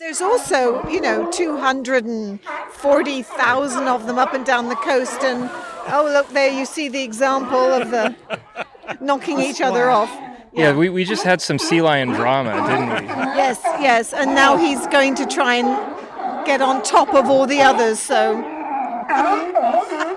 [0.00, 5.22] There's also, you know, 240,000 of them up and down the coast.
[5.22, 5.50] And
[5.92, 8.16] oh, look there, you see the example of the
[9.02, 10.10] knocking each other off.
[10.54, 13.08] Yeah, we, we just had some sea lion drama, didn't we?
[13.36, 14.14] Yes, yes.
[14.14, 17.98] And now he's going to try and get on top of all the others.
[17.98, 18.42] So.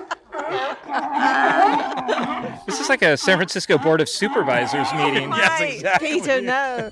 [2.66, 5.28] This is like a San Francisco Board of Supervisors meeting.
[5.30, 6.08] Yes, exactly.
[6.08, 6.90] Peter, no.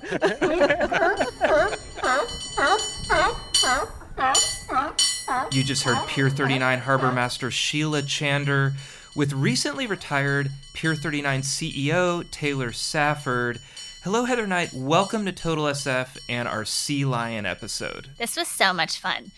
[5.51, 8.73] You just heard Pier 39 Harbor Master Sheila Chandor
[9.15, 13.59] with recently retired Pier 39 CEO Taylor Safford.
[14.03, 14.73] Hello, Heather Knight.
[14.73, 18.09] Welcome to Total SF and our Sea Lion episode.
[18.17, 19.31] This was so much fun.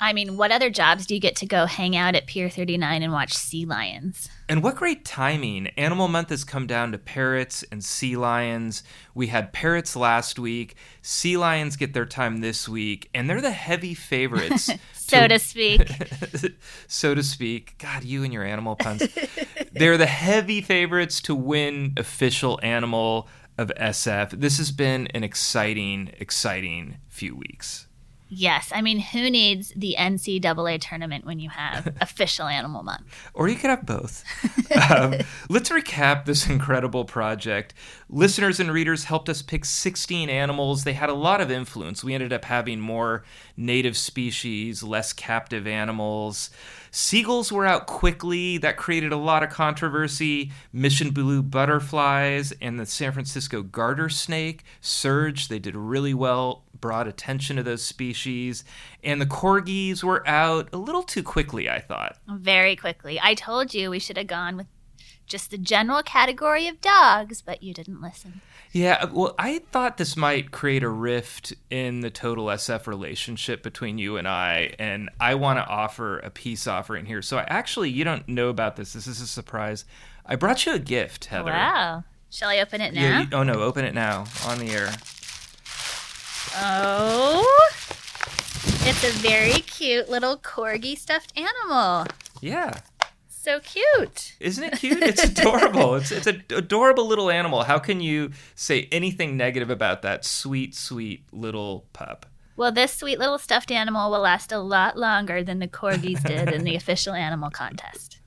[0.00, 3.02] I mean, what other jobs do you get to go hang out at Pier 39
[3.02, 4.28] and watch sea lions?
[4.48, 5.66] And what great timing.
[5.76, 8.84] Animal Month has come down to parrots and sea lions.
[9.12, 10.76] We had parrots last week.
[11.02, 14.70] Sea lions get their time this week, and they're the heavy favorites.
[14.92, 15.90] so to, to speak.
[16.86, 17.76] so to speak.
[17.78, 19.02] God, you and your animal puns.
[19.72, 23.26] they're the heavy favorites to win official animal
[23.58, 24.30] of SF.
[24.30, 27.87] This has been an exciting, exciting few weeks.
[28.28, 28.70] Yes.
[28.74, 33.02] I mean, who needs the NCAA tournament when you have official animal month?
[33.32, 34.24] Or you could have both.
[34.90, 35.14] um,
[35.48, 37.72] let's recap this incredible project.
[38.10, 40.84] Listeners and readers helped us pick 16 animals.
[40.84, 42.04] They had a lot of influence.
[42.04, 43.24] We ended up having more
[43.56, 46.50] native species, less captive animals.
[46.90, 48.58] Seagulls were out quickly.
[48.58, 50.52] That created a lot of controversy.
[50.72, 55.50] Mission blue butterflies and the San Francisco garter snake surged.
[55.50, 58.17] They did really well brought attention to those species.
[58.26, 62.16] And the corgis were out a little too quickly, I thought.
[62.28, 63.20] Very quickly.
[63.22, 64.66] I told you we should have gone with
[65.26, 68.40] just the general category of dogs, but you didn't listen.
[68.72, 73.98] Yeah, well, I thought this might create a rift in the total SF relationship between
[73.98, 77.22] you and I, and I want to offer a peace offering here.
[77.22, 78.92] So, I actually, you don't know about this.
[78.92, 79.84] This is a surprise.
[80.26, 81.50] I brought you a gift, Heather.
[81.50, 82.04] Wow.
[82.30, 83.00] Shall I open it now?
[83.00, 84.90] Yeah, you, oh, no, open it now on the air.
[86.60, 87.46] Oh,
[88.88, 92.06] it's a very cute little corgi stuffed animal.
[92.40, 92.72] Yeah.
[93.28, 94.34] So cute.
[94.40, 95.02] Isn't it cute?
[95.02, 95.94] It's adorable.
[95.96, 97.64] it's it's an adorable little animal.
[97.64, 102.24] How can you say anything negative about that sweet, sweet little pup?
[102.56, 106.50] Well, this sweet little stuffed animal will last a lot longer than the corgis did
[106.50, 108.20] in the official animal contest.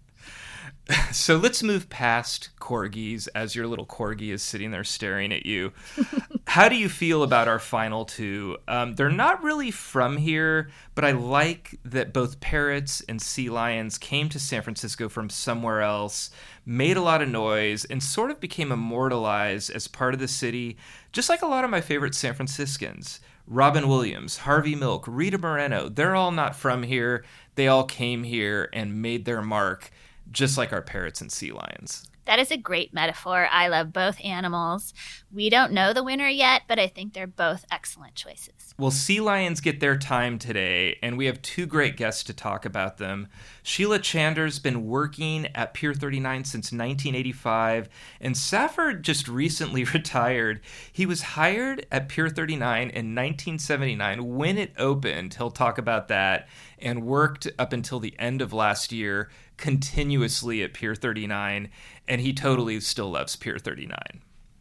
[1.12, 5.74] So let's move past corgis as your little corgi is sitting there staring at you.
[6.48, 8.58] How do you feel about our final two?
[8.68, 13.98] Um, they're not really from here, but I like that both parrots and sea lions
[13.98, 16.32] came to San Francisco from somewhere else,
[16.66, 20.78] made a lot of noise, and sort of became immortalized as part of the city,
[21.12, 23.20] just like a lot of my favorite San Franciscans.
[23.48, 27.26] Robin Williams, Harvey Milk, Rita Moreno, they're all not from here.
[27.56, 29.92] They all came here and made their mark
[30.32, 32.08] just like our parrots and sea lions.
[32.26, 33.48] That is a great metaphor.
[33.52, 34.94] I love both animals.
[35.34, 38.76] We don't know the winner yet, but I think they're both excellent choices.
[38.78, 42.64] Well, sea lions get their time today, and we have two great guests to talk
[42.64, 43.28] about them.
[43.64, 47.90] Sheila Chandor's been working at Pier 39 since 1985,
[48.20, 50.62] and Safford just recently retired.
[50.92, 55.34] He was hired at Pier 39 in 1979 when it opened.
[55.34, 56.48] He'll talk about that,
[56.78, 59.30] and worked up until the end of last year
[59.62, 61.70] continuously at Pier 39,
[62.08, 63.98] and he totally still loves Pier 39.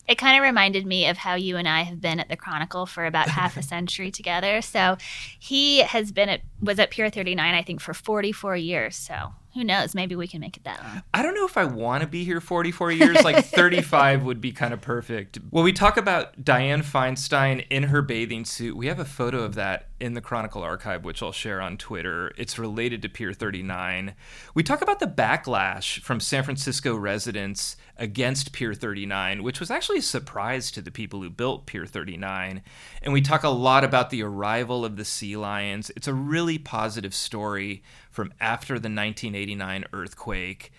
[0.06, 2.86] It kind of reminded me of how you and I have been at the Chronicle
[2.86, 4.60] for about half a century together.
[4.60, 4.96] So
[5.38, 8.96] he has been at was at Pier 39, I think, for 44 years.
[8.96, 9.94] So who knows?
[9.94, 11.02] Maybe we can make it that long.
[11.12, 13.24] I don't know if I want to be here 44 years.
[13.24, 15.38] Like 35 would be kind of perfect.
[15.50, 18.76] Well, we talk about Dianne Feinstein in her bathing suit.
[18.76, 22.32] We have a photo of that in the Chronicle archive, which I'll share on Twitter.
[22.38, 24.14] It's related to Pier 39.
[24.54, 29.98] We talk about the backlash from San Francisco residents against Pier 39, which was actually
[29.98, 32.62] a surprise to the people who built Pier 39.
[33.02, 35.90] And we talk a lot about the arrival of the sea lions.
[35.94, 37.82] It's a really positive story
[38.20, 40.70] from after the 1989 earthquake.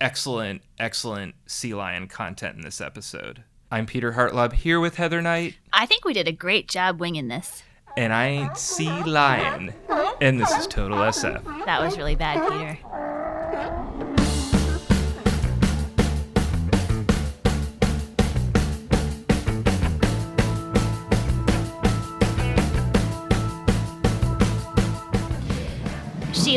[0.00, 3.42] Excellent, excellent sea lion content in this episode.
[3.70, 5.56] I'm Peter Hartlaub here with Heather Knight.
[5.74, 7.62] I think we did a great job winging this.
[7.98, 9.74] and I ain't see lying.
[10.22, 11.44] And this is Total SF.
[11.66, 12.78] That was really bad, Peter.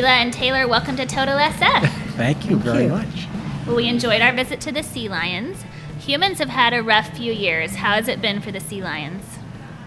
[0.00, 1.82] Sheila and Taylor, welcome to Total SF.
[2.16, 2.88] Thank you very you.
[2.88, 3.28] much.
[3.66, 5.62] well, we enjoyed our visit to the sea lions.
[5.98, 7.74] Humans have had a rough few years.
[7.74, 9.22] How has it been for the sea lions?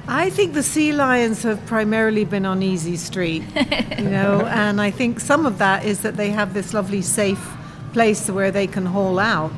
[0.08, 3.42] I think the sea lions have primarily been on easy street,
[3.98, 7.44] you know, and I think some of that is that they have this lovely safe
[7.92, 9.52] place where they can haul out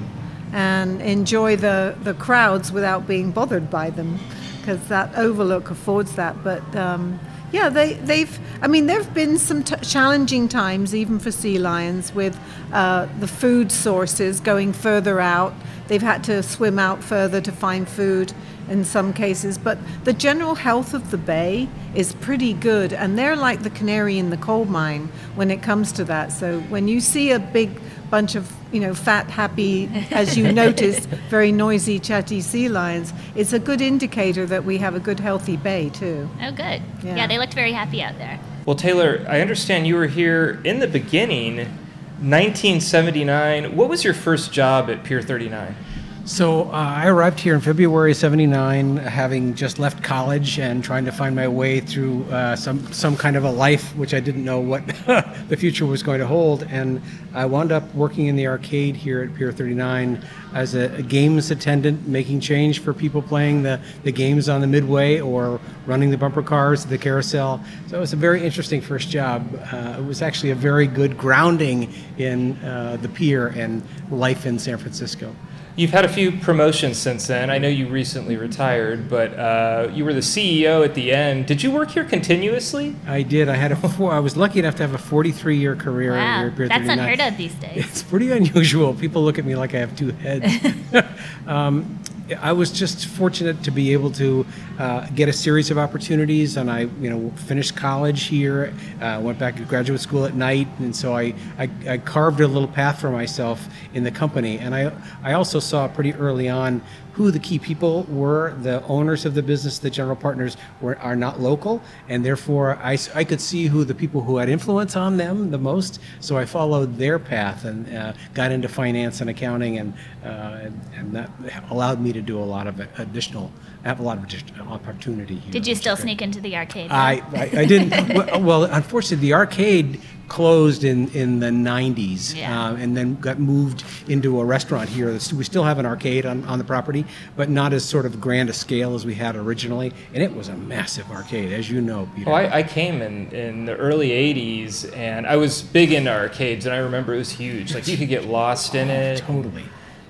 [0.53, 4.17] and enjoy the, the crowds without being bothered by them
[4.61, 6.45] because that overlook affords that.
[6.45, 7.19] But um,
[7.55, 11.57] yeah, they, they've, I mean, there have been some t- challenging times even for sea
[11.57, 12.37] lions with
[12.73, 15.53] uh, the food sources going further out.
[15.87, 18.33] They've had to swim out further to find food
[18.69, 23.35] in some cases, but the general health of the bay is pretty good, and they're
[23.35, 26.31] like the canary in the coal mine when it comes to that.
[26.31, 27.79] So when you see a big
[28.09, 33.53] bunch of you know fat, happy, as you noticed, very noisy, chatty sea lions, it's
[33.53, 36.29] a good indicator that we have a good, healthy bay too.
[36.41, 36.81] Oh, good.
[37.03, 37.15] Yeah.
[37.15, 38.39] yeah they looked very happy out there.
[38.65, 43.75] Well, Taylor, I understand you were here in the beginning, 1979.
[43.75, 45.75] What was your first job at Pier 39?
[46.25, 51.05] So uh, I arrived here in February of '79, having just left college and trying
[51.05, 54.43] to find my way through uh, some some kind of a life, which I didn't
[54.43, 54.87] know what
[55.49, 56.63] the future was going to hold.
[56.63, 56.99] And
[57.35, 60.19] I wound up working in the arcade here at Pier 39
[60.55, 64.67] as a, a games attendant, making change for people playing the, the games on the
[64.67, 67.63] midway or running the bumper cars, the carousel.
[67.85, 69.47] So it was a very interesting first job.
[69.71, 74.57] Uh, it was actually a very good grounding in uh, the pier and life in
[74.57, 75.35] San Francisco.
[75.77, 77.49] You've had a few promotions since then.
[77.49, 81.47] I know you recently retired, but uh, you were the CEO at the end.
[81.47, 82.95] Did you work here continuously?
[83.05, 83.49] I did.
[83.49, 86.21] I had a four, I was lucky enough to have a 43 year career here
[86.21, 86.99] Wow, at Pier that's 39.
[86.99, 87.85] unheard of these days.
[87.95, 88.93] It's pretty unusual.
[88.93, 90.65] People look at me like I have two heads.
[91.47, 91.99] um,
[92.39, 94.45] I was just fortunate to be able to
[94.79, 99.37] uh, get a series of opportunities, and I, you know, finished college here, uh, went
[99.37, 102.99] back to graduate school at night, and so I, I, I carved a little path
[102.99, 104.57] for myself in the company.
[104.57, 104.91] And I,
[105.23, 106.81] I also saw pretty early on
[107.15, 108.53] who the key people were.
[108.61, 112.97] The owners of the business, the general partners, were are not local, and therefore I,
[113.13, 115.99] I could see who the people who had influence on them the most.
[116.19, 120.27] So I followed their path and uh, got into finance and accounting, and, uh,
[120.65, 121.29] and and that
[121.69, 123.51] allowed me to do a lot of additional,
[123.85, 125.51] have a lot of opportunity here.
[125.51, 126.89] Did you still sneak into the arcade?
[126.91, 128.15] I, I, I didn't.
[128.15, 132.69] well, well, unfortunately, the arcade closed in, in the 90s Yeah.
[132.71, 135.11] uh, and then got moved into a restaurant here.
[135.35, 137.05] We still have an arcade on, on the property,
[137.35, 139.93] but not as sort of grand a scale as we had originally.
[140.15, 142.31] And it was a massive arcade, as you know, Peter.
[142.31, 146.65] Well, I, I came in, in the early 80s, and I was big into arcades,
[146.65, 147.75] and I remember it was huge.
[147.75, 149.19] Like, you could get lost in it.
[149.19, 149.63] totally.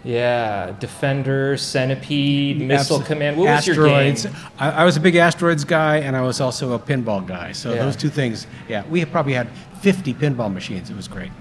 [0.05, 3.37] Yeah, Defender, Centipede, Missile Command.
[3.37, 4.25] What was your asteroids.
[4.25, 4.35] game?
[4.59, 7.51] I, I was a big asteroids guy, and I was also a pinball guy.
[7.53, 7.83] So Yeah.
[7.83, 9.47] those two things, yeah, we probably had
[9.81, 10.91] 50 pinball machines.
[10.91, 11.31] It was great.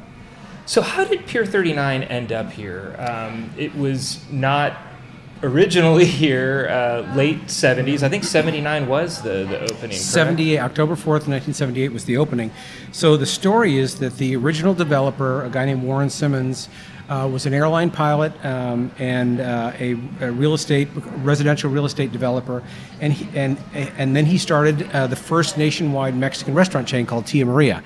[0.66, 2.96] So, how did Pier 39 end up here?
[2.98, 4.78] Um, it was not
[5.42, 8.02] originally here, uh, late 70s.
[8.02, 9.76] I think 79 was the, the opening.
[9.90, 9.94] correct?
[9.94, 12.50] 78 October 4th, 1978 was the opening.
[12.92, 16.70] So the story is that the original developer, a guy named Warren Simmons,
[17.08, 22.12] uh, was an airline pilot um, and uh, a, a real estate, residential real estate
[22.12, 22.62] developer,
[23.00, 27.26] and he, and and then he started uh, the first nationwide Mexican restaurant chain called
[27.26, 27.82] Tia Maria.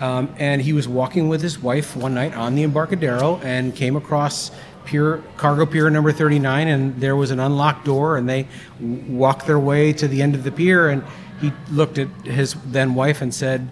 [0.00, 3.94] Um, and he was walking with his wife one night on the Embarcadero and came
[3.94, 4.50] across
[4.84, 8.48] pier cargo pier number 39 and there was an unlocked door and they
[8.80, 11.04] walked their way to the end of the pier and
[11.40, 13.68] he looked at his then wife and said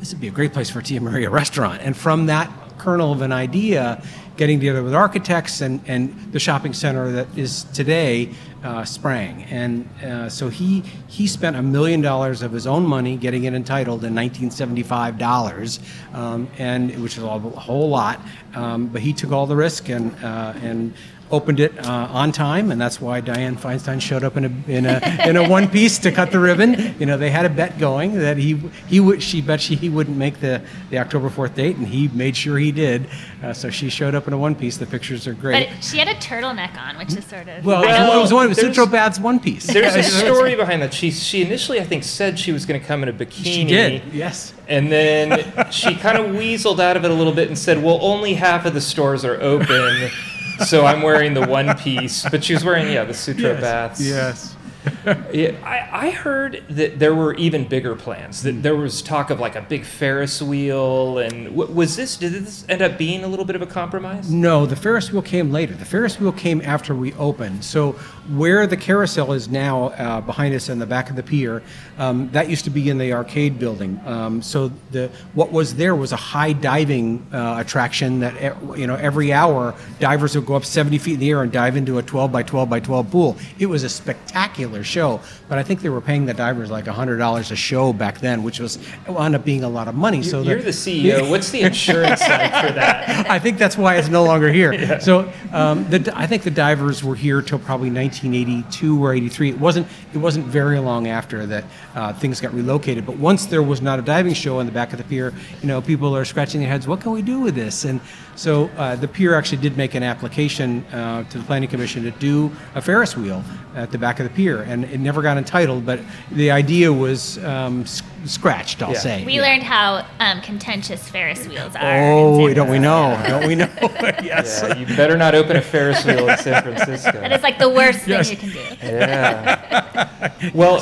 [0.00, 3.22] this would be a great place for Tia Maria restaurant and from that kernel of
[3.22, 4.02] an idea
[4.36, 9.44] getting together with architects and, and the shopping center that is today uh, sprang.
[9.44, 13.54] And uh, so he he spent a million dollars of his own money getting it
[13.54, 15.80] entitled in 1975 dollars
[16.14, 18.20] um, and which is a whole lot
[18.54, 20.94] um, but he took all the risk and uh, and
[21.34, 24.86] opened it uh, on time, and that's why Dianne Feinstein showed up in a in
[24.86, 26.94] a in a one piece to cut the ribbon.
[26.98, 28.54] You know, they had a bet going that he
[28.86, 32.08] he would she bet she he wouldn't make the the October fourth date, and he
[32.08, 33.06] made sure he did.
[33.42, 34.76] Uh, so she showed up in a one piece.
[34.76, 35.68] The pictures are great.
[35.68, 37.64] But she had a turtleneck on, which is sort of.
[37.64, 39.66] well, Well, it was one of there's- Sutro Baths one piece.
[39.66, 40.94] There's a story behind that.
[40.94, 43.44] She she initially I think said she was going to come in a bikini.
[43.44, 44.54] She did, yes.
[44.66, 47.98] And then she kind of weaseled out of it a little bit and said, "Well,
[48.00, 50.10] only half of the stores are open,
[50.66, 54.00] so I'm wearing the one piece." But she was wearing yeah the Sutro Yes, baths.
[54.00, 54.56] yes.
[55.32, 58.42] yeah, I, I heard that there were even bigger plans.
[58.42, 62.16] That there was talk of like a big Ferris wheel, and w- was this?
[62.16, 64.30] Did this end up being a little bit of a compromise?
[64.30, 65.74] No, the Ferris wheel came later.
[65.74, 67.64] The Ferris wheel came after we opened.
[67.64, 67.92] So
[68.36, 71.62] where the carousel is now, uh, behind us in the back of the pier,
[71.98, 74.00] um, that used to be in the arcade building.
[74.04, 78.34] Um, so the what was there was a high diving uh, attraction that
[78.76, 81.76] you know every hour divers would go up 70 feet in the air and dive
[81.76, 83.36] into a 12 by 12 by 12 pool.
[83.58, 87.18] It was a spectacular show, but I think they were paying the divers like hundred
[87.18, 90.22] dollars a show back then, which was wound up being a lot of money.
[90.22, 91.28] so You're the CEO.
[91.34, 93.30] What's the insurance like for that?
[93.30, 94.72] I think that's why it's no longer here.
[95.04, 99.50] So um, the, I think the divers were here till probably 1982 or 83.
[99.50, 101.64] It wasn't it wasn't very long after that
[101.94, 103.04] uh, things got relocated.
[103.04, 105.68] But once there was not a diving show in the back of the pier, you
[105.68, 106.86] know, people are scratching their heads.
[106.86, 107.84] What can we do with this?
[107.84, 108.00] And
[108.36, 112.10] so uh, the pier actually did make an application uh, to the planning commission to
[112.12, 113.42] do a Ferris wheel
[113.74, 115.84] at the back of the pier, and it never got entitled.
[115.86, 116.00] But
[116.32, 118.82] the idea was um, s- scratched.
[118.82, 118.98] I'll Yeah.
[118.98, 119.24] say.
[119.24, 121.82] We learned how um, contentious Ferris wheels are.
[122.12, 123.20] Oh, in don't we know?
[123.26, 123.68] Don't we know?
[124.22, 124.62] yes.
[124.62, 127.12] Yeah, you better not open a Ferris wheel in San Francisco.
[127.20, 128.64] That is like the worst thing you can do.
[128.82, 130.30] Yeah.
[130.54, 130.80] well,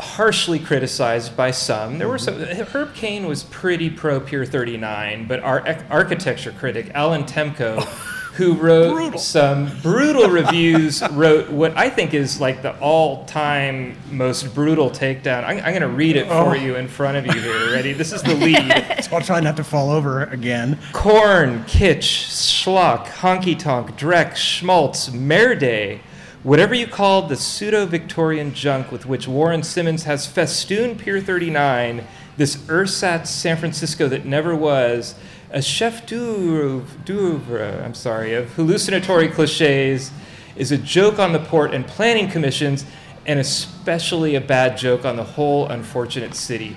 [0.00, 1.98] harshly criticized by some.
[1.98, 2.56] There were mm-hmm.
[2.56, 2.66] some.
[2.66, 8.12] Herb Caen was pretty pro Pier 39, but our ec- architecture critic Allan Temko, oh,
[8.34, 14.90] who wrote some brutal reviews, wrote what I think is like the all-time most brutal
[14.90, 15.44] takedown.
[15.44, 16.52] I'm, I'm going to read it for oh.
[16.54, 17.70] you in front of you here.
[17.72, 17.92] Ready?
[17.92, 18.88] This is the lead.
[19.02, 20.78] So I'll try not to fall over again.
[20.92, 26.00] Corn, kitsch, schlock, honky tonk, dreck, schmaltz, merde,
[26.42, 32.06] whatever you call the pseudo Victorian junk with which Warren Simmons has festooned Pier 39,
[32.36, 35.14] this ersatz San Francisco that never was,
[35.50, 40.10] a chef d'oeuvre, I'm sorry, of hallucinatory cliches,
[40.56, 42.84] is a joke on the port and planning commissions,
[43.26, 46.76] and especially a bad joke on the whole unfortunate city.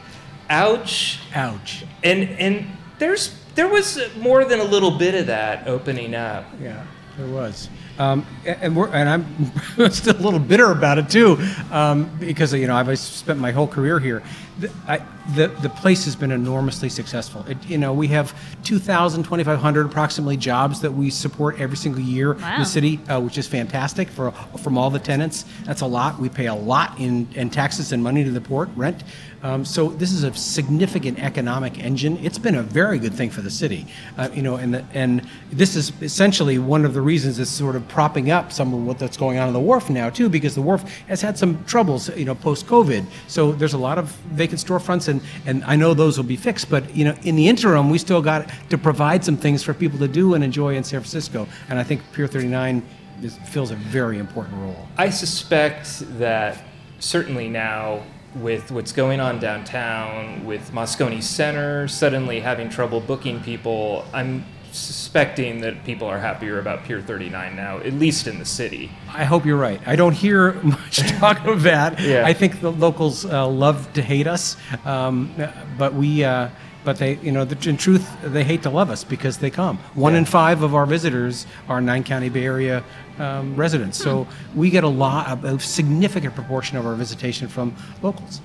[0.50, 1.20] Ouch.
[1.34, 1.86] Ouch.
[2.04, 2.68] And and
[3.00, 6.46] there's there was more than a little bit of that opening up.
[6.62, 6.86] Yeah,
[7.18, 7.70] there was.
[7.98, 11.38] Um, and we're, and I'm still a little bitter about it too,
[11.72, 14.22] um, because you know I've spent my whole career here.
[14.60, 15.02] The, I,
[15.36, 17.46] the the place has been enormously successful.
[17.48, 18.34] It, you know we have
[18.64, 23.38] 2,000, 2,500 approximately jobs that we support every single year in the city, uh, which
[23.38, 25.46] is fantastic for from all the tenants.
[25.66, 26.20] That's a lot.
[26.20, 29.04] We pay a lot in, in taxes and money to the port rent.
[29.46, 32.18] Um, so this is a significant economic engine.
[32.26, 33.86] It's been a very good thing for the city,
[34.18, 35.22] uh, you know, and the, and
[35.52, 39.00] this is essentially one of the reasons it's sort of propping up some of what
[39.00, 42.16] that's going on in the wharf now too, because the wharf has had some troubles,
[42.18, 43.06] you know, post COVID.
[43.28, 46.70] So there's a lot of vacant storefronts, and and I know those will be fixed,
[46.70, 50.00] but you know, in the interim, we still got to provide some things for people
[50.00, 52.84] to do and enjoy in San Francisco, and I think Pier 39
[53.22, 54.88] is, fills a very important role.
[54.98, 56.58] I suspect that
[57.00, 58.04] certainly now
[58.36, 65.62] with what's going on downtown, with Moscone Center suddenly having trouble booking people, I'm suspecting
[65.62, 68.92] that people are happier about Pier 39 now, at least in the city.
[69.10, 69.80] I hope you're right.
[69.86, 72.00] I don't hear much talk of that.
[72.00, 72.26] Yeah.
[72.26, 75.34] I think the locals uh, love to hate us, um,
[75.78, 76.50] but we, uh,
[76.84, 79.78] but they, you know, the, in truth, they hate to love us because they come.
[79.96, 82.84] One in five of our visitors are nine county Bay Area
[83.18, 88.42] um, residents, so we get a lot, a significant proportion of our visitation from locals.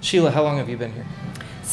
[0.00, 1.06] Sheila, how long have you been here?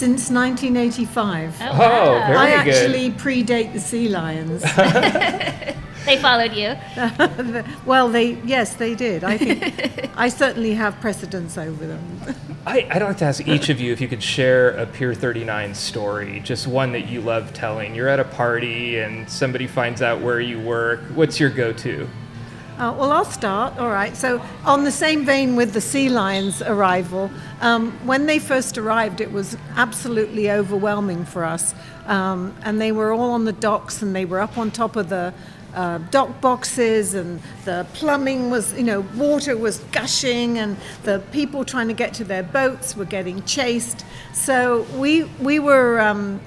[0.02, 1.58] Since 1985.
[1.62, 2.24] Oh, Oh, wow.
[2.24, 2.74] Oh, very I good.
[2.74, 4.64] actually predate the sea lions.
[6.06, 6.76] They followed you.
[7.86, 9.24] well, they yes, they did.
[9.24, 12.02] I think I certainly have precedence over them.
[12.66, 15.76] I, I'd like to ask each of you if you could share a Pier 39
[15.76, 17.94] story, just one that you love telling.
[17.94, 21.02] You're at a party and somebody finds out where you work.
[21.14, 22.10] What's your go to?
[22.82, 23.78] Uh, well, I'll start.
[23.78, 24.18] All right.
[24.18, 29.22] So, on the same vein with the sea lions' arrival, um, when they first arrived,
[29.22, 31.76] it was absolutely overwhelming for us.
[32.08, 35.10] Um, and they were all on the docks and they were up on top of
[35.10, 35.32] the
[35.76, 41.64] uh, dock boxes, and the plumbing was, you know, water was gushing, and the people
[41.64, 44.04] trying to get to their boats were getting chased.
[44.34, 46.02] So, we, we were.
[46.02, 46.42] Um,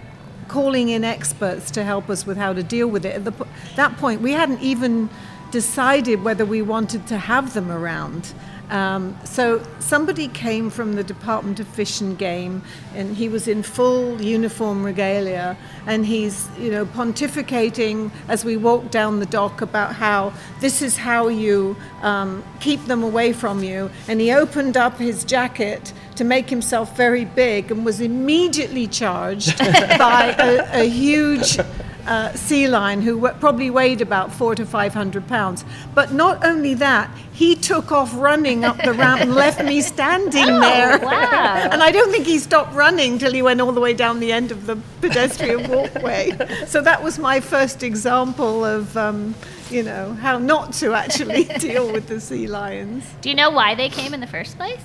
[0.46, 3.14] calling in experts to help us with how to deal with it.
[3.14, 5.08] At the, that point, we hadn't even
[5.54, 8.34] decided whether we wanted to have them around.
[8.70, 13.62] Um, so somebody came from the Department of Fish and Game, and he was in
[13.62, 15.56] full uniform regalia,
[15.86, 20.96] and he's you know pontificating as we walk down the dock about how this is
[20.96, 23.90] how you um, keep them away from you.
[24.08, 29.56] And he opened up his jacket to make himself very big, and was immediately charged
[30.08, 31.60] by a, a huge
[32.06, 35.64] uh, sea lion who w- probably weighed about four to five hundred pounds.
[35.94, 40.44] But not only that, he took off running up the ramp and left me standing
[40.48, 40.98] Oh, there.
[41.00, 41.68] wow.
[41.72, 44.32] and I don't think he stopped running till he went all the way down the
[44.32, 46.30] end of the pedestrian walkway.
[46.66, 49.34] So that was my first example of, um,
[49.70, 53.04] you know, how not to actually deal with the sea lions.
[53.20, 54.80] Do you know why they came in the first place?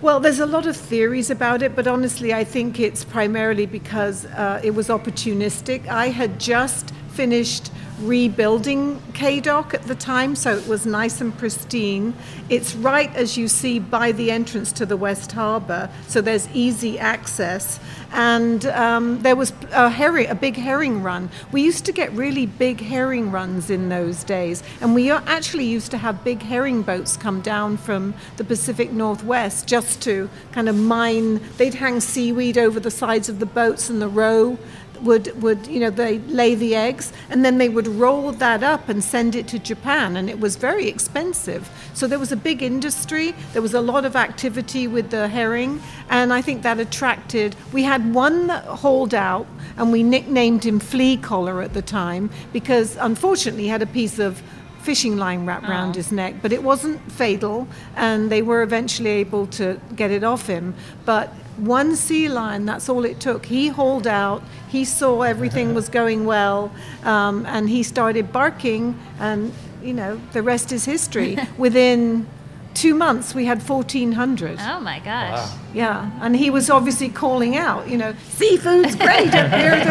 [0.00, 4.26] Well, there's a lot of theories about it, but honestly, I think it's primarily because
[4.26, 5.88] uh, it was opportunistic.
[5.88, 7.72] I had just finished
[8.02, 12.14] rebuilding K Dock at the time, so it was nice and pristine.
[12.48, 16.96] It's right as you see by the entrance to the West Harbour, so there's easy
[16.96, 17.80] access.
[18.12, 21.28] And um, there was a herring, a big herring run.
[21.50, 25.90] We used to get really big herring runs in those days, and we actually used
[25.90, 30.76] to have big herring boats come down from the Pacific Northwest just to kind of
[30.76, 31.40] mine.
[31.56, 34.56] They'd hang seaweed over the sides of the boats, and the row
[35.02, 38.88] would would you know they lay the eggs and then they would roll that up
[38.88, 41.70] and send it to Japan and it was very expensive.
[41.94, 45.80] So there was a big industry there was a lot of activity with the herring
[46.10, 50.80] and I think that attracted we had one that hauled out and we nicknamed him
[50.80, 54.42] flea collar at the time because unfortunately he had a piece of
[54.82, 57.66] fishing line wrapped around his neck, but it wasn't fatal,
[57.96, 60.74] and they were eventually able to get it off him.
[61.04, 63.46] But one sea lion, that's all it took.
[63.46, 66.70] He hauled out, he saw everything was going well,
[67.04, 71.36] um, and he started barking, and you know, the rest is history.
[71.58, 72.26] Within
[72.74, 74.58] two months, we had 1,400.
[74.60, 75.50] Oh my gosh.
[75.74, 79.82] Yeah, and he was obviously calling out, you know, seafood's great at Pier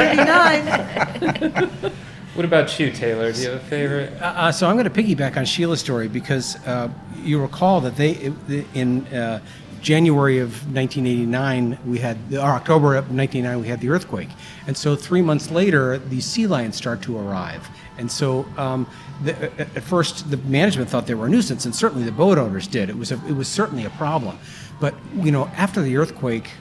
[1.92, 2.07] 39.
[2.38, 3.32] What about you, Taylor?
[3.32, 4.14] Do you have a favorite?
[4.22, 6.88] Uh, so I'm going to piggyback on Sheila's story because uh,
[7.24, 8.32] you recall that they
[8.76, 9.40] in uh,
[9.82, 14.30] January of 1989 we had or October of 1999 we had the earthquake,
[14.68, 17.68] and so three months later the sea lions start to arrive,
[17.98, 18.46] and so.
[18.56, 18.88] Um,
[19.24, 22.68] the, at first, the management thought they were a nuisance, and certainly the boat owners
[22.68, 22.88] did.
[22.88, 24.38] It was a, it was certainly a problem,
[24.80, 26.52] but you know after the earthquake,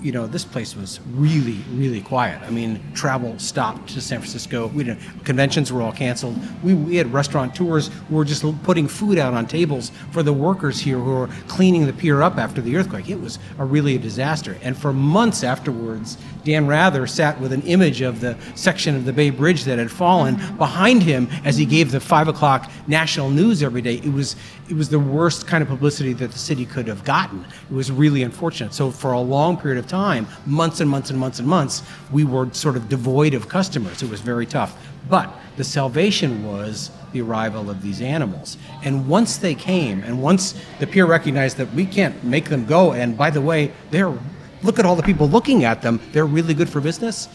[0.00, 2.40] you know, this place was really, really quiet.
[2.42, 4.68] I mean, travel stopped to San Francisco.
[4.68, 6.38] We didn't, conventions were all canceled.
[6.62, 10.32] We, we had restaurant tours We were just putting food out on tables for the
[10.32, 13.10] workers here who were cleaning the pier up after the earthquake.
[13.10, 14.56] It was a really a disaster.
[14.62, 19.12] And for months afterwards, Dan Rather sat with an image of the section of the
[19.12, 23.62] Bay Bridge that had fallen behind him as he gave the five o'clock national news
[23.62, 23.96] every day.
[23.96, 24.36] It was
[24.68, 27.44] it was the worst kind of publicity that the city could have gotten.
[27.70, 28.74] It was really unfortunate.
[28.74, 32.24] So for a long period of time, months and months and months and months, we
[32.24, 34.02] were sort of devoid of customers.
[34.02, 34.76] It was very tough.
[35.08, 38.58] But the salvation was the arrival of these animals.
[38.84, 42.92] And once they came, and once the pier recognized that we can't make them go,
[42.92, 44.16] and by the way, they're
[44.62, 47.28] look at all the people looking at them, they're really good for business.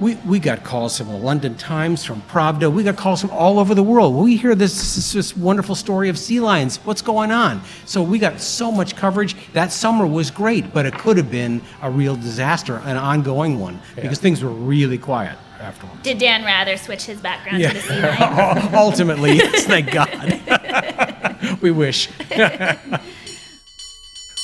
[0.00, 2.72] We, we got calls from the London Times, from Pravda.
[2.72, 4.14] We got calls from all over the world.
[4.14, 6.76] We hear this, this, this wonderful story of sea lions.
[6.84, 7.62] What's going on?
[7.84, 9.34] So we got so much coverage.
[9.54, 13.80] That summer was great, but it could have been a real disaster, an ongoing one,
[13.96, 16.00] because things were really quiet afterwards.
[16.02, 18.70] Did Dan Rather switch his background to the sea lion?
[18.74, 21.58] Ultimately, yes, thank God.
[21.60, 22.08] we wish.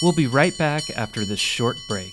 [0.03, 2.12] We'll be right back after this short break.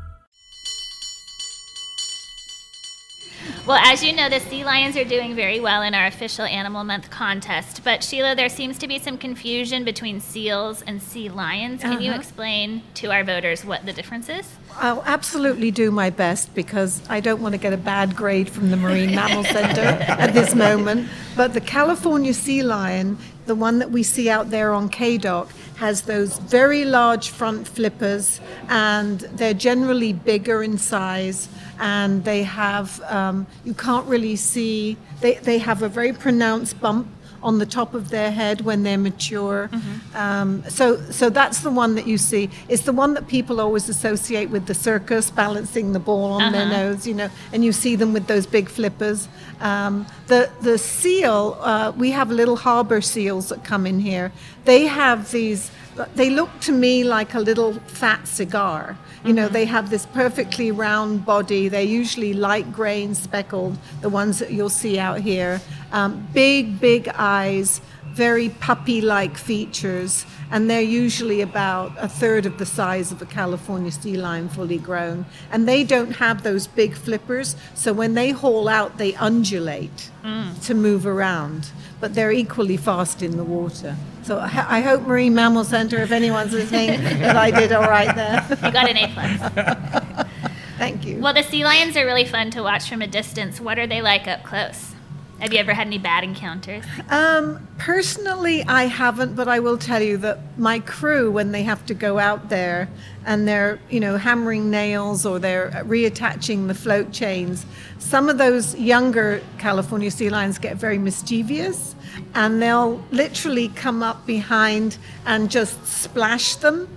[3.67, 6.83] Well, as you know, the sea lions are doing very well in our official Animal
[6.83, 7.83] Month contest.
[7.83, 11.81] But Sheila, there seems to be some confusion between seals and sea lions.
[11.81, 12.19] Can you uh-huh.
[12.19, 14.47] explain to our voters what the difference is?
[14.77, 18.71] I'll absolutely do my best because I don't want to get a bad grade from
[18.71, 21.07] the Marine Mammal Center at this moment.
[21.35, 25.51] But the California sea lion, the one that we see out there on K Dock,
[25.75, 31.47] has those very large front flippers and they're generally bigger in size
[31.81, 37.07] and they have, um, you can't really see, they, they have a very pronounced bump
[37.43, 39.67] on the top of their head when they're mature.
[40.13, 42.49] Um, so, so that's the one that you see.
[42.69, 46.67] It's the one that people always associate with the circus, balancing the ball on their
[46.67, 46.83] Uh-huh.
[46.83, 49.27] nose, you know, and you see them with those big flippers.
[49.59, 54.31] Um, the the seal, uh, we have little harbor seals that come in here.
[54.65, 55.71] They have these.
[56.15, 58.97] They look to me like a little fat cigar.
[59.23, 61.67] You know, they have this perfectly round body.
[61.67, 65.61] They're usually light gray and speckled, the ones that you'll see out here.
[65.91, 67.81] Um, big, big eyes,
[68.13, 73.25] very puppy like features, and they're usually about a third of the size of a
[73.25, 75.25] California sea lion fully grown.
[75.51, 80.65] And they don't have those big flippers, so when they haul out, they undulate mm.
[80.65, 83.95] to move around, but they're equally fast in the water.
[84.23, 88.15] So I, I hope Marine Mammal Center, if anyone's listening, that I did all right
[88.15, 88.45] there.
[88.49, 90.27] You got an A plus.
[90.77, 91.19] Thank you.
[91.19, 93.61] Well, the sea lions are really fun to watch from a distance.
[93.61, 94.95] What are they like up close?
[95.41, 96.85] Have you ever had any bad encounters?
[97.09, 101.83] Um, personally, I haven't, but I will tell you that my crew, when they have
[101.87, 102.87] to go out there
[103.25, 107.65] and they're, you know, hammering nails or they're reattaching the float chains,
[107.97, 111.95] some of those younger California sea lions get very mischievous
[112.35, 116.87] and they'll literally come up behind and just splash them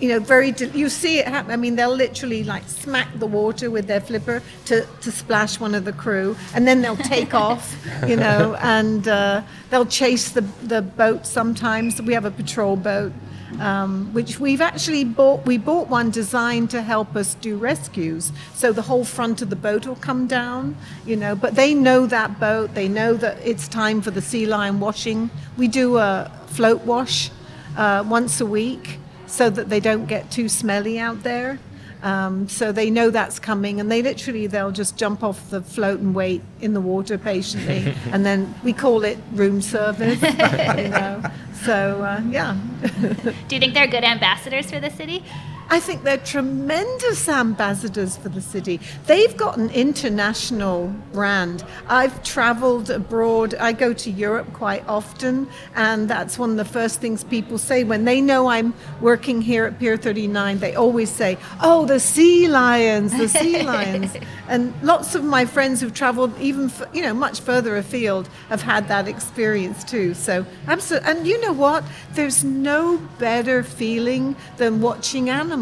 [0.00, 0.50] you know, very.
[0.50, 1.52] De- you see it happen.
[1.52, 5.74] I mean, they'll literally like smack the water with their flipper to, to splash one
[5.74, 10.40] of the crew, and then they'll take off, you know, and uh, they'll chase the
[10.62, 11.26] the boat.
[11.26, 13.12] Sometimes we have a patrol boat,
[13.58, 15.44] um, which we've actually bought.
[15.44, 19.56] We bought one designed to help us do rescues, so the whole front of the
[19.56, 21.36] boat will come down, you know.
[21.36, 22.74] But they know that boat.
[22.74, 25.28] They know that it's time for the sea lion washing.
[25.58, 27.30] We do a float wash
[27.76, 28.99] uh, once a week
[29.30, 31.58] so that they don't get too smelly out there.
[32.02, 36.00] Um, so they know that's coming, and they literally they'll just jump off the float
[36.00, 40.20] and wait in the water patiently, and then we call it room service.
[40.22, 41.22] you know.
[41.62, 45.22] So uh, yeah, Do you think they're good ambassadors for the city?
[45.72, 48.80] I think they're tremendous ambassadors for the city.
[49.06, 51.62] They've got an international brand.
[51.86, 53.54] I've traveled abroad.
[53.54, 57.84] I go to Europe quite often, and that's one of the first things people say
[57.84, 60.58] when they know I'm working here at Pier 39.
[60.58, 64.16] They always say, "Oh, the sea lions, the sea lions."
[64.48, 68.62] And lots of my friends who've traveled even f- you know much further afield have
[68.62, 70.14] had that experience too.
[70.14, 71.84] So absolutely, and you know what?
[72.14, 75.59] There's no better feeling than watching animals.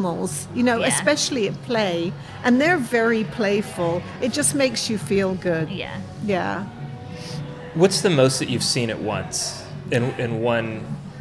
[0.55, 0.87] You know, Yeah.
[0.89, 2.13] especially at play,
[2.45, 4.03] and they're very playful.
[4.21, 5.69] It just makes you feel good.
[5.71, 5.97] Yeah.
[6.25, 6.65] Yeah.
[7.75, 10.81] What's the most that you've seen at once in in one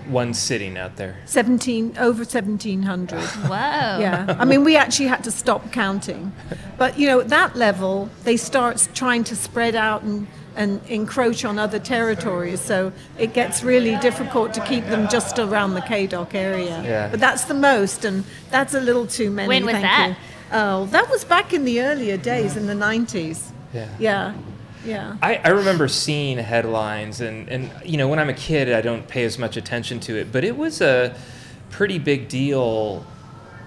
[0.09, 1.15] one sitting out there?
[1.25, 3.55] 17 over 1700 Whoa.
[3.99, 6.31] yeah i mean we actually had to stop counting
[6.77, 10.25] but you know at that level they start trying to spread out and
[10.57, 15.73] and encroach on other territories so it gets really difficult to keep them just around
[15.75, 17.07] the K Dock area Yeah.
[17.11, 20.09] but that's the most and that's a little too many When was thank that?
[20.09, 20.15] you.
[20.53, 23.87] oh that was back in the earlier days in the 90s Yeah.
[23.99, 24.33] yeah
[24.85, 28.79] yeah I, I remember seeing headlines, and, and you know, when I'm a kid, I
[28.81, 31.13] don't pay as much attention to it, but it was a
[31.71, 33.05] pretty big deal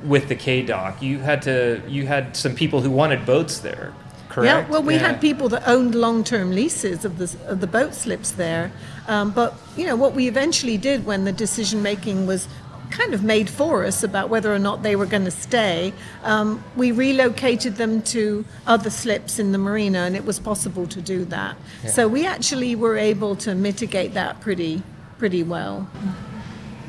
[0.04, 1.02] with the K Dock.
[1.02, 3.92] You had to, you had some people who wanted boats there,
[4.30, 4.68] correct?
[4.68, 5.08] Yeah, well, we Yeah.
[5.08, 8.70] had people that owned long-term leases of the of the boat slips there,
[9.08, 12.48] um, but you know what we eventually did when the decision making was
[12.90, 15.92] kind of made for us about whether or not they were going to stay,
[16.24, 21.00] um, we relocated them to other slips in the marina, and it was possible to
[21.00, 21.54] do that.
[21.86, 24.82] So we actually were able to mitigate that pretty
[25.18, 25.86] pretty well.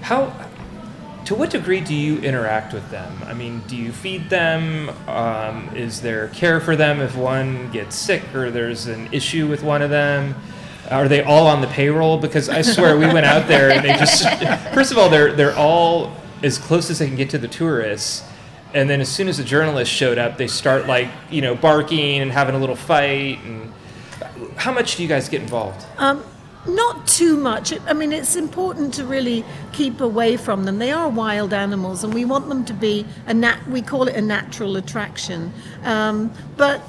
[0.02, 0.34] How,
[1.26, 3.16] to what degree do you interact with them?
[3.26, 4.90] I mean, do you feed them?
[5.08, 9.64] Um, is there care for them if one gets sick or there's an issue with
[9.64, 10.36] one of them?
[10.90, 12.18] Are they all on the payroll?
[12.18, 14.24] Because I swear we went out there and they just,
[14.74, 18.24] first of all, they're, they're all as close as they can get to the tourists.
[18.74, 22.22] And then as soon as the journalists showed up, they start like, you know, barking
[22.22, 23.40] and having a little fight.
[23.46, 23.72] And
[24.56, 25.86] how much do you guys get involved?
[25.98, 26.24] Um,
[26.68, 27.74] not too much.
[27.88, 29.44] I mean, it's important to really
[29.74, 30.80] keep away from them.
[30.80, 33.68] They are wild animals, and we want them to be a nat.
[33.68, 36.82] We call it a natural attraction, um, but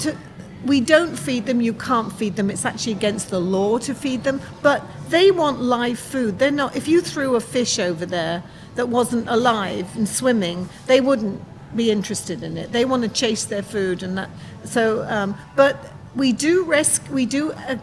[0.00, 0.16] to,
[0.64, 1.60] we don't feed them.
[1.60, 2.50] You can't feed them.
[2.50, 4.40] It's actually against the law to feed them.
[4.62, 6.38] But they want live food.
[6.38, 6.74] They're not.
[6.74, 8.42] If you threw a fish over there
[8.74, 11.42] that wasn't alive and swimming, they wouldn't
[11.76, 12.72] be interested in it.
[12.72, 14.30] They want to chase their food, and that.
[14.64, 17.02] So, um, but we do risk.
[17.10, 17.52] We do.
[17.52, 17.76] Uh,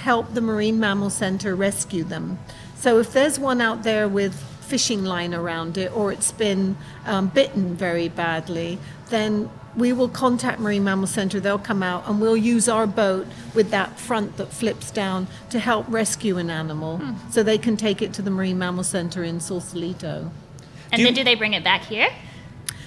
[0.00, 2.38] help the Marine Mammal Center rescue them.
[2.76, 7.28] So if there's one out there with fishing line around it or it's been um,
[7.28, 8.78] bitten very badly,
[9.10, 11.38] then we will contact Marine Mammal Center.
[11.38, 15.58] They'll come out and we'll use our boat with that front that flips down to
[15.58, 19.38] help rescue an animal so they can take it to the Marine Mammal Center in
[19.38, 20.30] Sausalito.
[20.90, 22.08] And Do then do they bring it back here?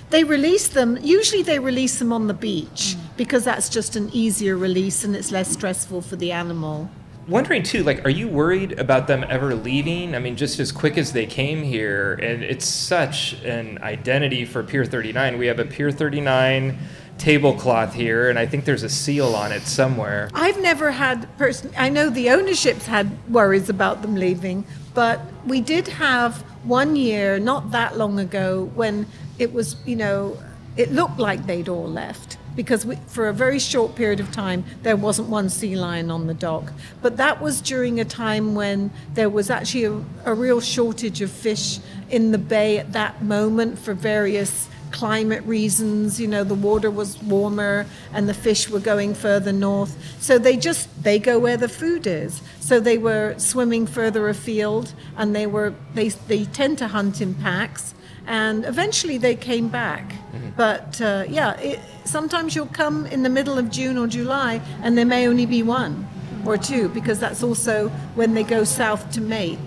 [0.10, 4.58] They release them, usually they release them on the beach because that's just an easier
[4.58, 6.90] release and it's less stressful for the animal.
[7.28, 10.14] Wondering too, like, are you worried about them ever leaving?
[10.14, 14.62] I mean, just as quick as they came here, and it's such an identity for
[14.62, 15.38] Pier 39.
[15.38, 16.78] We have a Pier 39
[17.18, 20.30] tablecloth here, and I think there's a seal on it somewhere.
[20.34, 21.72] I've never had person.
[21.78, 27.40] I know the ownerships had worries about them leaving, but we did have one year,
[27.40, 29.06] not that long ago, when
[29.40, 30.38] it was, you know,
[30.76, 34.64] it looked like they'd all left because we, for a very short period of time
[34.84, 36.72] there wasn't one sea lion on the dock.
[37.02, 41.32] But that was during a time when there was actually a, a real shortage of
[41.32, 46.22] fish in the bay at that moment for various climate reasons.
[46.22, 49.98] You know the water was warmer and the fish were going further north.
[50.22, 52.42] So they just they go where the food is.
[52.60, 57.34] So they were swimming further afield and they were they they tend to hunt in
[57.34, 57.94] packs
[58.28, 60.14] and eventually they came back
[60.56, 64.98] but uh, yeah it, sometimes you'll come in the middle of june or july and
[64.98, 66.08] there may only be one
[66.46, 69.60] or two because that's also when they go south to mate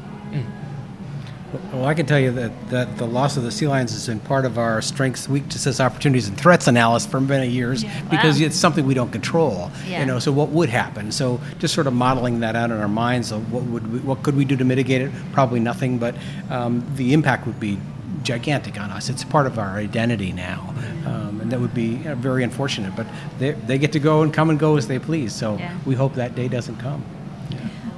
[1.72, 4.18] Well, I can tell you that, that the loss of the sea lions has been
[4.20, 8.46] part of our strengths, weaknesses, opportunities, and threats analysis for many years because Wow.
[8.46, 9.70] it's something we don't control.
[9.88, 10.00] Yeah.
[10.00, 11.12] You know, so what would happen?
[11.12, 14.22] So just sort of modeling that out in our minds of what would we, what
[14.22, 15.10] could we do to mitigate it?
[15.32, 16.14] Probably nothing, but
[16.50, 17.78] um, the impact would be
[18.26, 19.08] gigantic on us.
[19.08, 20.74] It's part of our identity now,
[21.06, 22.94] um, and that would be uh, very unfortunate.
[22.96, 23.06] But
[23.38, 25.32] they, they get to go and come and go as they please.
[25.34, 25.74] So Yeah.
[25.86, 27.04] we hope that day doesn't come.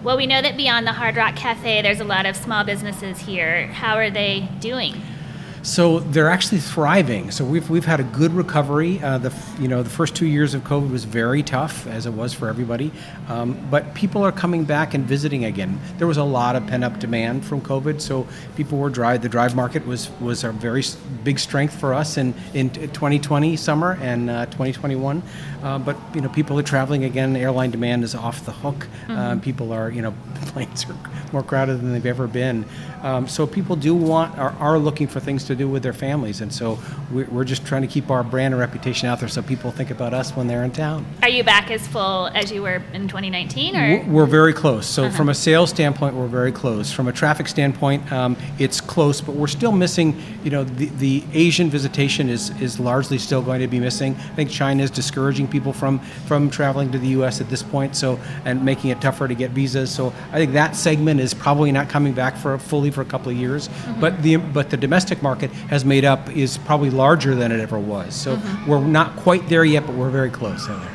[0.05, 3.19] Well, we know that beyond the Hard Rock Cafe, there's a lot of small businesses
[3.21, 3.67] here.
[3.69, 4.95] How are they doing?
[5.63, 7.31] So they're actually thriving.
[7.31, 9.01] So we've, we've had a good recovery.
[9.03, 12.13] Uh, the you know the first two years of COVID was very tough, as it
[12.13, 12.93] was for everybody.
[13.29, 15.81] Um, but people are coming back and visiting again.
[15.99, 19.23] There was a lot of pent up demand from COVID, so people were drive.
[19.23, 20.85] The drive market was was a very
[21.25, 25.23] big strength for us in in 2020 summer and uh, 2021.
[25.63, 27.35] Uh, but you know people are traveling again.
[27.37, 28.87] Airline demand is off the hook.
[29.09, 30.15] Uh, people are you know
[30.47, 30.97] planes are
[31.33, 32.65] more crowded than they've ever been.
[33.03, 36.41] Um, so people do want are, are looking for things to do with their families,
[36.41, 36.79] and so
[37.13, 39.91] we're, we're just trying to keep our brand and reputation out there so people think
[39.91, 41.05] about us when they're in town.
[41.23, 44.87] Are you back as full as you were in 2019, or We're very close.
[44.87, 46.93] So from a sales standpoint, we're very close.
[46.93, 50.21] From a traffic standpoint, um, it's close, but we're still missing.
[50.45, 54.15] You know, the, the Asian visitation is is largely still going to be missing.
[54.15, 57.41] I think China is discouraging people from from traveling to the U.S.
[57.41, 59.91] at this point, so and making it tougher to get visas.
[59.91, 63.31] So I think that segment is probably not coming back for fully for a couple
[63.31, 63.69] of years.
[64.01, 67.79] But the but the domestic market has made up is probably larger than it ever
[67.79, 68.15] was.
[68.15, 70.67] So we're not quite there yet, but we're very close.
[70.67, 70.89] Heather.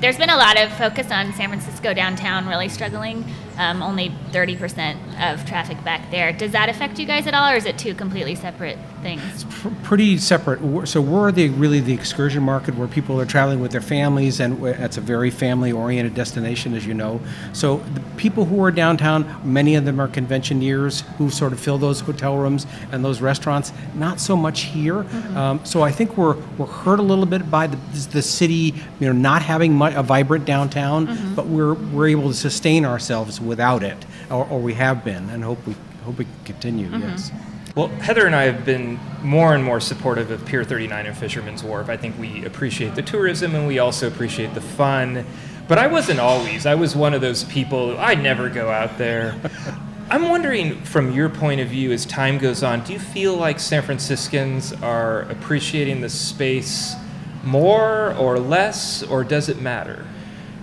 [0.00, 3.24] there's been a lot of focus on San Francisco downtown really struggling.
[3.58, 6.32] Um, only 30% of traffic back there.
[6.32, 9.44] Does that affect you guys at all, or is it two completely separate things?
[9.44, 10.86] pr- pretty separate.
[10.86, 14.64] So we're the really the excursion market where people are traveling with their families, and
[14.64, 17.20] it's a very family-oriented destination, as you know.
[17.52, 21.78] So the people who are downtown, many of them are conventioneers who sort of fill
[21.78, 23.72] those hotel rooms and those restaurants.
[23.94, 25.02] Not so much here.
[25.02, 25.36] Mm-hmm.
[25.36, 27.76] Um, so I think we're we're hurt a little bit by the,
[28.12, 31.34] the city, you know, not having mu a vibrant downtown, mm-hmm.
[31.34, 35.44] but we're we're able to sustain ourselves without it, or, or we have been, and
[35.44, 36.88] hope we hope we continue.
[36.88, 37.02] Mm-hmm.
[37.02, 37.30] Yes.
[37.76, 41.62] Well, Heather and I have been more and more supportive of Pier 39 and Fisherman's
[41.62, 41.88] Wharf.
[41.88, 45.24] I think we appreciate the tourism and we also appreciate the fun.
[45.68, 46.66] But I wasn't always.
[46.66, 49.40] I was one of those people, I never go out there.
[50.10, 53.60] I'm wondering, from your point of view, as time goes on, do you feel like
[53.60, 56.96] San Franciscans are appreciating the space
[57.44, 60.04] more or less, or does it matter?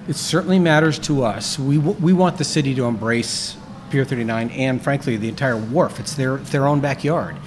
[0.09, 1.57] It certainly matters to us.
[1.57, 3.55] We, w- we want the city to embrace
[3.89, 5.99] Pier 39 and, frankly, the entire wharf.
[5.99, 7.37] It's their, their own backyard.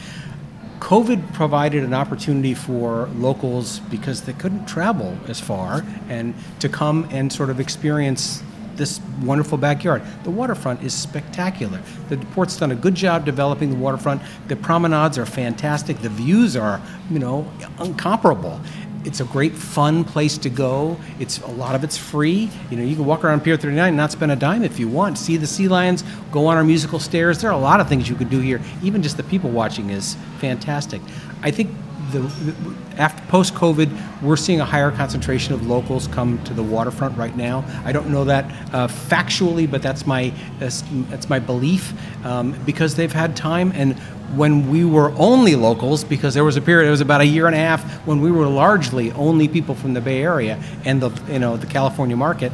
[0.81, 7.07] COVID provided an opportunity for locals because they couldn't travel as far and to come
[7.11, 8.43] and sort of experience
[8.77, 10.03] this wonderful backyard.
[10.25, 11.83] The waterfront is spectacular.
[12.09, 14.23] The port's done a good job developing the waterfront.
[14.49, 15.99] The promenades are fantastic.
[15.99, 17.47] The views are, you know,
[17.79, 18.59] incomparable.
[19.05, 20.99] It's a great fun place to go.
[21.19, 22.51] It's a lot of it's free.
[22.71, 24.89] You know, you can walk around Pier 39 and not spend a dime if you
[24.89, 25.17] want.
[25.17, 27.41] See the sea lions, go on our musical stairs.
[27.41, 28.61] There are a lot of things you can do here.
[28.83, 31.01] Even just the people watching is fantastic.
[31.43, 31.71] I think
[32.11, 37.17] the, after post COVID, we're seeing a higher concentration of locals come to the waterfront
[37.17, 37.65] right now.
[37.85, 38.45] I don't know that
[38.75, 41.95] uh, factually, but that's my that's, that's my belief
[42.25, 43.99] um, because they've had time and
[44.35, 47.47] when we were only locals, because there was a period, it was about a year
[47.47, 51.11] and a half when we were largely only people from the Bay Area and the
[51.33, 52.53] you know the California market.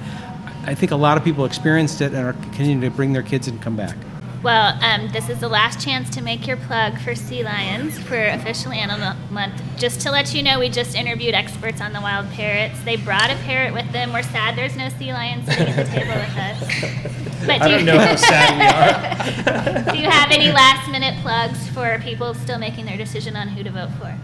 [0.64, 3.46] I think a lot of people experienced it and are continuing to bring their kids
[3.46, 3.96] and come back.
[4.42, 8.22] Well, um, this is the last chance to make your plug for Sea Lions for
[8.28, 9.60] Official Animal Month.
[9.76, 12.80] Just to let you know, we just interviewed experts on the wild parrots.
[12.84, 14.12] They brought a parrot with them.
[14.12, 17.12] We're sad there's no sea lions sitting at the table with us.
[17.46, 19.52] But I don't know how sad we
[19.84, 19.92] are.
[19.92, 23.62] do you have any last minute plugs for people still making their decision on who
[23.62, 24.18] to vote for?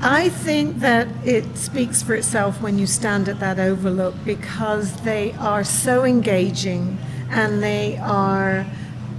[0.00, 5.32] I think that it speaks for itself when you stand at that overlook because they
[5.32, 6.98] are so engaging
[7.30, 8.66] and they are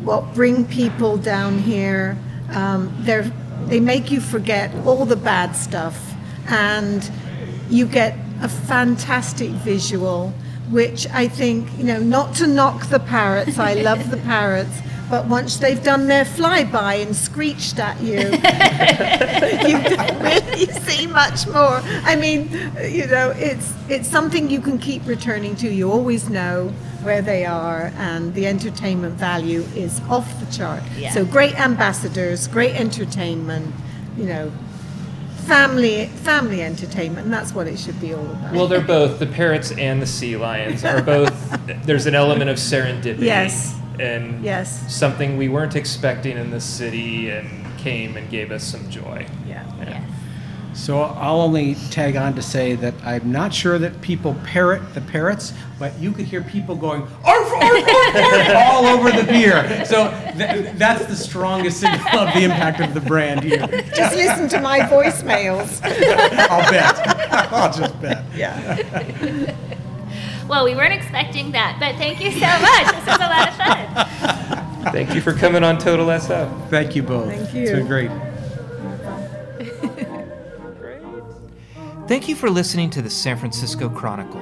[0.03, 2.17] what bring people down here.
[2.51, 3.29] Um, they
[3.65, 6.13] they make you forget all the bad stuff,
[6.47, 7.09] and
[7.69, 10.33] you get a fantastic visual.
[10.69, 15.25] Which I think, you know, not to knock the parrots, I love the parrots, but
[15.27, 18.17] once they've done their flyby and screeched at you,
[19.67, 21.79] you don't really see much more.
[22.03, 22.49] I mean,
[22.83, 25.69] you know, it's it's something you can keep returning to.
[25.69, 26.69] You always know
[27.03, 30.83] where they are, and the entertainment value is off the chart.
[30.97, 31.11] Yeah.
[31.11, 33.73] So great ambassadors, great entertainment,
[34.17, 34.51] you know,
[35.45, 38.53] family family entertainment, and that's what it should be all about.
[38.53, 41.33] Well, they're both the parrots and the sea lions are both.
[41.85, 43.23] there's an element of serendipity.
[43.23, 43.79] Yes.
[43.99, 44.93] And yes.
[44.93, 49.25] something we weren't expecting in the city and came and gave us some joy.
[49.47, 49.65] Yeah.
[49.79, 49.89] yeah.
[49.89, 50.05] yeah.
[50.77, 55.01] So I'll only tag on to say that I'm not sure that people parrot the
[55.01, 59.85] parrots, but you could hear people going arf, arf, arf, all over the beer.
[59.85, 63.65] So th- that's the strongest signal of the impact of the brand here.
[63.95, 65.81] Just listen to my voicemails.
[66.49, 67.51] I'll bet.
[67.51, 68.23] I'll just bet.
[68.35, 69.55] Yeah.
[70.47, 72.95] Well, we weren't expecting that, but thank you so much.
[72.95, 73.87] This was a lot of fun.
[74.93, 76.69] Thank you for coming on Total SF.
[76.69, 77.27] Thank you both.
[77.27, 77.63] Thank you.
[77.63, 78.09] It's been great.
[82.07, 84.39] Thank you for listening to the San Francisco Chronicle.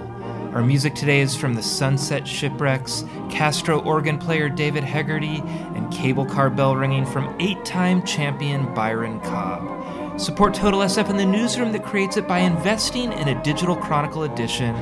[0.53, 5.41] Our music today is from the Sunset Shipwrecks, Castro organ player David Hegarty,
[5.75, 9.75] and cable car bell ringing from eight time champion Byron Cobb.
[10.17, 14.23] Support Total SF in the newsroom that creates it by investing in a digital Chronicle
[14.23, 14.73] edition.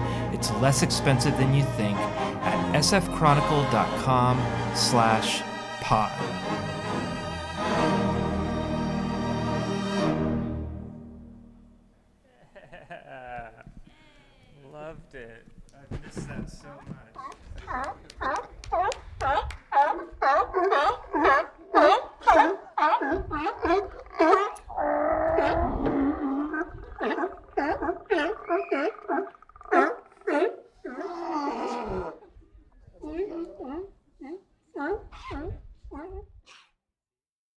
[0.43, 5.41] It's less expensive than you think at sfchronicle.com slash
[5.79, 6.11] pod.
[14.73, 15.47] Loved it.
[15.73, 17.15] I missed that so much.